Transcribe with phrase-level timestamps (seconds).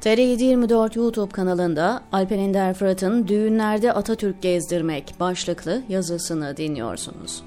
[0.00, 7.42] TR724 YouTube kanalında Alper Ender Fırat'ın Düğünlerde Atatürk Gezdirmek başlıklı yazısını dinliyorsunuz.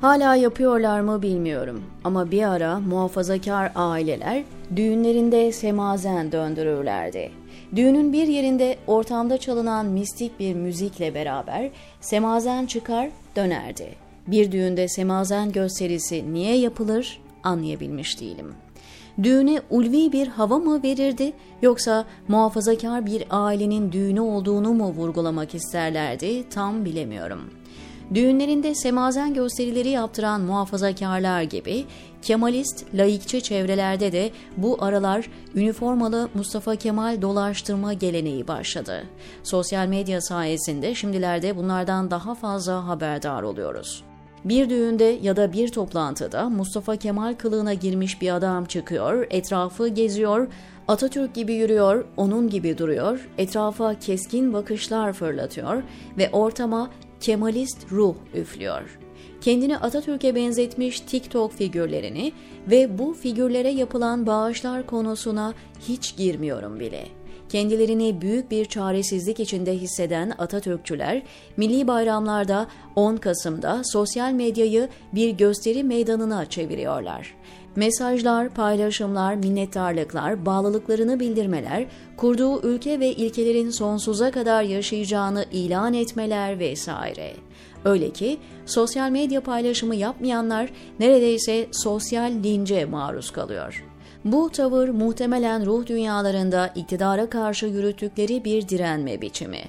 [0.00, 4.44] Hala yapıyorlar mı bilmiyorum ama bir ara muhafazakar aileler
[4.76, 7.30] düğünlerinde semazen döndürürlerdi.
[7.76, 13.88] Düğünün bir yerinde ortamda çalınan mistik bir müzikle beraber semazen çıkar dönerdi.
[14.26, 18.54] Bir düğünde semazen gösterisi niye yapılır anlayabilmiş değilim.
[19.22, 26.48] Düğüne ulvi bir hava mı verirdi yoksa muhafazakar bir ailenin düğünü olduğunu mu vurgulamak isterlerdi
[26.48, 27.62] tam bilemiyorum.''
[28.14, 31.84] Düğünlerinde semazen gösterileri yaptıran muhafazakarlar gibi
[32.22, 39.04] Kemalist, laikçe çevrelerde de bu aralar üniformalı Mustafa Kemal dolaştırma geleneği başladı.
[39.42, 44.04] Sosyal medya sayesinde şimdilerde bunlardan daha fazla haberdar oluyoruz.
[44.44, 50.48] Bir düğünde ya da bir toplantıda Mustafa Kemal kılığına girmiş bir adam çıkıyor, etrafı geziyor,
[50.88, 55.82] Atatürk gibi yürüyor, onun gibi duruyor, etrafa keskin bakışlar fırlatıyor
[56.18, 56.90] ve ortama
[57.20, 58.98] Kemalist ruh üflüyor.
[59.40, 62.32] Kendini Atatürk'e benzetmiş TikTok figürlerini
[62.70, 65.54] ve bu figürlere yapılan bağışlar konusuna
[65.88, 67.21] hiç girmiyorum bile.
[67.52, 71.22] Kendilerini büyük bir çaresizlik içinde hisseden Atatürkçüler,
[71.56, 77.34] milli bayramlarda 10 Kasım'da sosyal medyayı bir gösteri meydanına çeviriyorlar.
[77.76, 81.86] Mesajlar, paylaşımlar, minnettarlıklar, bağlılıklarını bildirmeler,
[82.16, 87.32] kurduğu ülke ve ilkelerin sonsuza kadar yaşayacağını ilan etmeler vesaire.
[87.84, 93.91] Öyle ki sosyal medya paylaşımı yapmayanlar neredeyse sosyal lince maruz kalıyor.
[94.24, 99.62] Bu tavır muhtemelen ruh dünyalarında iktidara karşı yürüttükleri bir direnme biçimi.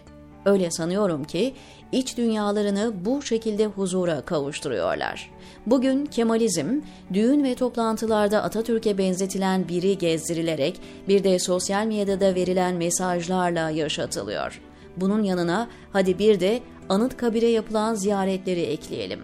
[0.45, 1.53] Öyle sanıyorum ki
[1.91, 5.31] iç dünyalarını bu şekilde huzura kavuşturuyorlar.
[5.65, 6.81] Bugün Kemalizm,
[7.13, 14.61] düğün ve toplantılarda Atatürk'e benzetilen biri gezdirilerek bir de sosyal medyada verilen mesajlarla yaşatılıyor.
[14.97, 16.59] Bunun yanına hadi bir de
[16.89, 19.19] anıt kabire yapılan ziyaretleri ekleyelim.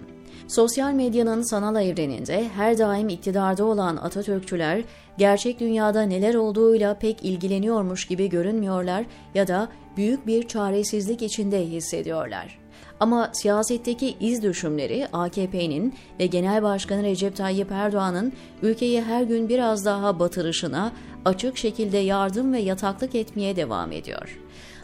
[0.49, 4.83] Sosyal medyanın sanal evreninde her daim iktidarda olan Atatürkçüler
[5.17, 9.05] gerçek dünyada neler olduğuyla pek ilgileniyormuş gibi görünmüyorlar
[9.35, 12.59] ya da büyük bir çaresizlik içinde hissediyorlar.
[12.99, 19.85] Ama siyasetteki iz düşümleri AKP'nin ve Genel Başkanı Recep Tayyip Erdoğan'ın ülkeyi her gün biraz
[19.85, 20.91] daha batırışına
[21.25, 24.39] açık şekilde yardım ve yataklık etmeye devam ediyor.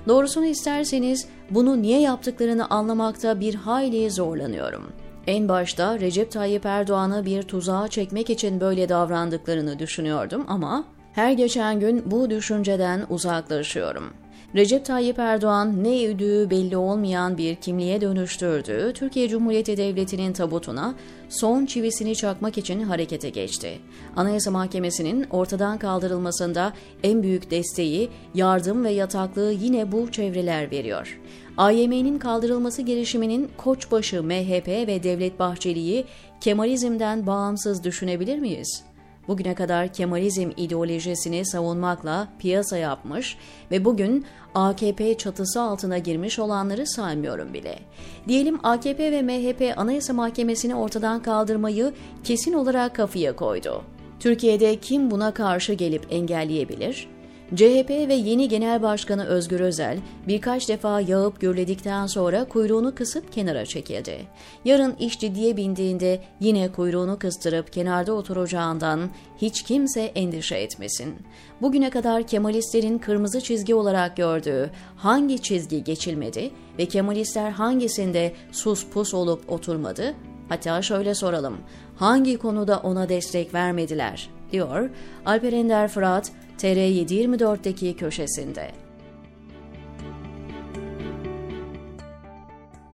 [0.07, 5.04] Doğrusunu isterseniz bunu niye yaptıklarını anlamakta bir hayli zorlanıyorum.
[5.27, 11.79] En başta Recep Tayyip Erdoğan'ı bir tuzağa çekmek için böyle davrandıklarını düşünüyordum ama her geçen
[11.79, 14.13] gün bu düşünceden uzaklaşıyorum.
[14.55, 20.95] Recep Tayyip Erdoğan ne üdüğü belli olmayan bir kimliğe dönüştürdüğü Türkiye Cumhuriyeti Devleti'nin tabutuna
[21.29, 23.79] son çivisini çakmak için harekete geçti.
[24.15, 26.73] Anayasa Mahkemesi'nin ortadan kaldırılmasında
[27.03, 31.19] en büyük desteği, yardım ve yataklığı yine bu çevreler veriyor.
[31.57, 36.05] AYM'nin kaldırılması girişiminin koçbaşı MHP ve Devlet Bahçeli'yi
[36.41, 38.83] Kemalizmden bağımsız düşünebilir miyiz?
[39.27, 43.37] Bugüne kadar Kemalizm ideolojisini savunmakla piyasa yapmış
[43.71, 44.25] ve bugün
[44.55, 47.79] AKP çatısı altına girmiş olanları saymıyorum bile.
[48.27, 51.93] Diyelim AKP ve MHP Anayasa Mahkemesi'ni ortadan kaldırmayı
[52.23, 53.81] kesin olarak kafaya koydu.
[54.19, 57.14] Türkiye'de kim buna karşı gelip engelleyebilir?
[57.55, 59.97] CHP ve yeni Genel Başkanı Özgür Özel
[60.27, 64.17] birkaç defa yağıp gürledikten sonra kuyruğunu kısıp kenara çekildi.
[64.65, 71.15] Yarın iş ciddiye bindiğinde yine kuyruğunu kıstırıp kenarda oturacağından hiç kimse endişe etmesin.
[71.61, 79.13] Bugüne kadar Kemalistlerin kırmızı çizgi olarak gördüğü hangi çizgi geçilmedi ve Kemalistler hangisinde sus pus
[79.13, 80.13] olup oturmadı?
[80.49, 81.57] Hatta şöyle soralım,
[81.95, 84.89] hangi konuda ona destek vermediler, diyor
[85.25, 86.31] Alper Ender Fırat,
[86.65, 88.84] TR724'deki köşesinde.